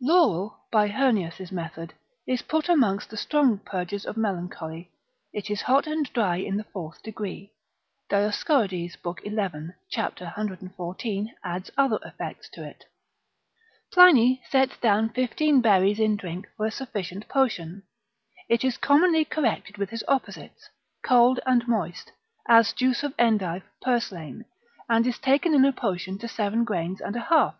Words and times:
Laurel, 0.00 0.56
by 0.70 0.86
Heurnius's 0.88 1.50
method, 1.50 1.90
ad 1.90 1.90
prax. 1.90 1.90
lib. 1.90 1.98
2. 1.98 1.98
cap. 1.98 2.26
24. 2.26 2.34
is 2.34 2.42
put 2.64 2.68
amongst 2.68 3.10
the 3.10 3.16
strong 3.16 3.58
purgers 3.58 4.06
of 4.06 4.16
melancholy; 4.16 4.92
it 5.32 5.50
is 5.50 5.62
hot 5.62 5.88
and 5.88 6.06
dry 6.12 6.36
in 6.36 6.56
the 6.56 6.62
fourth 6.62 7.02
degree. 7.02 7.50
Dioscorides, 8.08 8.96
lib. 9.04 9.18
11. 9.24 9.74
cap. 9.92 10.20
114. 10.20 11.34
adds 11.42 11.72
other 11.76 11.98
effects 12.04 12.48
to 12.50 12.62
it. 12.64 12.84
Pliny 13.92 14.40
sets 14.48 14.76
down 14.76 15.08
fifteen 15.08 15.60
berries 15.60 15.98
in 15.98 16.14
drink 16.16 16.46
for 16.56 16.66
a 16.66 16.70
sufficient 16.70 17.26
potion: 17.26 17.82
it 18.48 18.62
is 18.62 18.76
commonly 18.78 19.24
corrected 19.24 19.76
with 19.76 19.90
his 19.90 20.04
opposites, 20.06 20.68
cold 21.02 21.40
and 21.44 21.66
moist, 21.66 22.12
as 22.48 22.72
juice 22.72 23.02
of 23.02 23.12
endive, 23.18 23.64
purslane, 23.82 24.44
and 24.88 25.04
is 25.04 25.18
taken 25.18 25.52
in 25.52 25.64
a 25.64 25.72
potion 25.72 26.16
to 26.16 26.28
seven 26.28 26.62
grains 26.62 27.00
and 27.00 27.16
a 27.16 27.20
half. 27.22 27.56